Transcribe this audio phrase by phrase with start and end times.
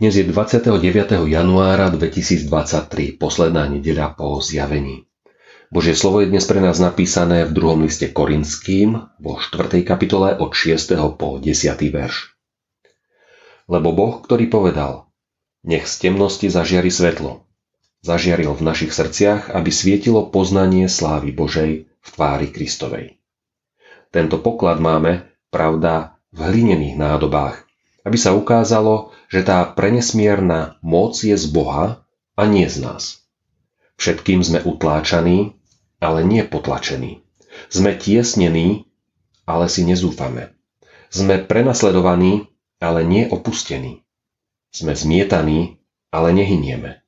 [0.00, 0.80] Dnes je 29.
[1.28, 5.04] januára 2023, posledná nedeľa po zjavení.
[5.68, 9.84] Božie slovo je dnes pre nás napísané v druhom liste Korinským vo 4.
[9.84, 10.96] kapitole od 6.
[11.20, 11.52] po 10.
[11.92, 12.32] verš.
[13.68, 15.12] Lebo Boh, ktorý povedal,
[15.68, 17.44] nech z temnosti zažiari svetlo,
[18.00, 23.20] zažiaril v našich srdciach, aby svietilo poznanie slávy Božej v tvári Kristovej.
[24.08, 27.68] Tento poklad máme, pravda, v hlinených nádobách,
[28.04, 32.02] aby sa ukázalo, že tá prenesmierna moc je z Boha
[32.34, 33.20] a nie z nás.
[34.00, 35.60] Všetkým sme utláčaní,
[36.00, 37.20] ale nie potlačení.
[37.68, 38.88] Sme tiesnení,
[39.44, 40.56] ale si nezúfame.
[41.12, 42.48] Sme prenasledovaní,
[42.80, 44.00] ale nie opustení.
[44.72, 45.76] Sme zmietaní,
[46.08, 47.04] ale nehynieme.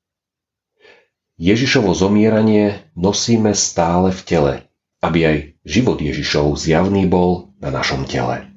[1.40, 4.54] Ježišovo zomieranie nosíme stále v tele,
[5.00, 8.51] aby aj život Ježišov zjavný bol na našom tele.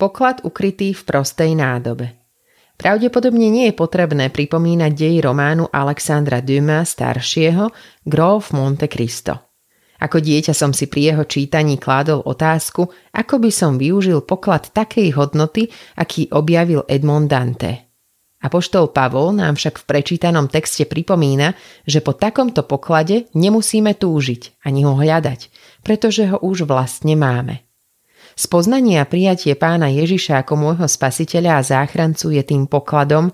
[0.00, 2.16] Poklad ukrytý v prostej nádobe.
[2.80, 7.68] Pravdepodobne nie je potrebné pripomínať dej románu Alexandra Dumas staršieho
[8.08, 9.60] Grof Monte Cristo.
[10.00, 15.12] Ako dieťa som si pri jeho čítaní kládol otázku, ako by som využil poklad takej
[15.20, 15.68] hodnoty,
[16.00, 17.92] aký objavil Edmond Dante.
[18.40, 21.52] Apoštol Pavol nám však v prečítanom texte pripomína,
[21.84, 25.52] že po takomto poklade nemusíme túžiť ani ho hľadať,
[25.84, 27.69] pretože ho už vlastne máme.
[28.38, 33.30] Spoznanie a prijatie pána Ježiša ako môjho spasiteľa a záchrancu je tým pokladom,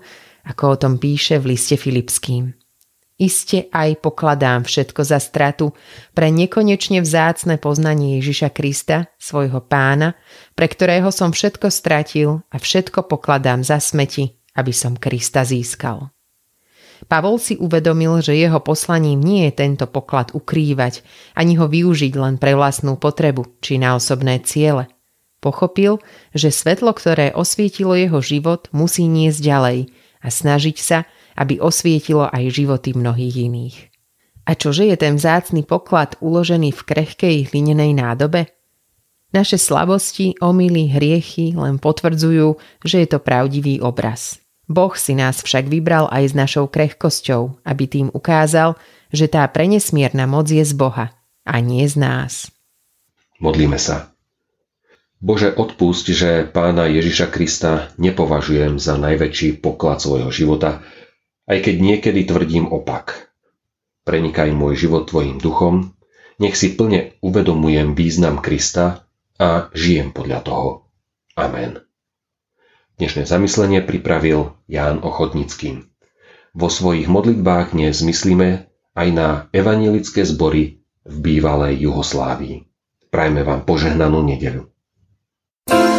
[0.47, 2.55] ako o tom píše v liste Filipským.
[3.17, 5.73] Iste aj pokladám všetko za stratu
[6.13, 10.13] pre nekonečne vzácne poznanie Ježiša Krista, svojho pána,
[10.53, 16.13] pre ktorého som všetko stratil a všetko pokladám za smeti, aby som Krista získal.
[17.05, 21.05] Pavol si uvedomil, že jeho poslaním nie je tento poklad ukrývať,
[21.37, 24.89] ani ho využiť len pre vlastnú potrebu či na osobné ciele–
[25.37, 26.01] Pochopil,
[26.33, 29.79] že svetlo, ktoré osvietilo jeho život, musí niesť ďalej
[30.25, 31.05] a snažiť sa,
[31.37, 33.77] aby osvietilo aj životy mnohých iných.
[34.49, 38.49] A čože je ten vzácný poklad uložený v krehkej hlinenej nádobe?
[39.29, 44.41] Naše slabosti, omily, hriechy len potvrdzujú, že je to pravdivý obraz.
[44.67, 48.75] Boh si nás však vybral aj s našou krehkosťou, aby tým ukázal,
[49.15, 51.15] že tá prenesmierna moc je z Boha
[51.47, 52.51] a nie z nás.
[53.39, 54.11] Modlíme sa.
[55.17, 60.85] Bože, odpusť, že pána Ježiša Krista nepovažujem za najväčší poklad svojho života,
[61.49, 63.33] aj keď niekedy tvrdím opak.
[64.05, 65.97] Prenikaj môj život Tvojim duchom,
[66.37, 69.09] nech si plne uvedomujem význam Krista
[69.41, 70.69] a žijem podľa toho.
[71.33, 71.86] Amen.
[72.97, 75.85] Dnešné zamyslenie pripravil Ján Ochotnický.
[76.57, 82.65] Vo svojich modlitbách dnes myslíme aj na evanilické zbory v bývalej Juhoslávii.
[83.13, 84.73] Prajme vám požehnanú nedeľu.
[85.69, 85.96] Thank you.